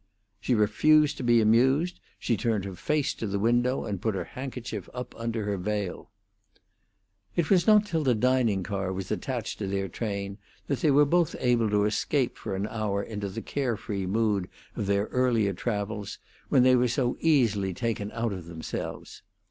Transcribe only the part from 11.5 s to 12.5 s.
to escape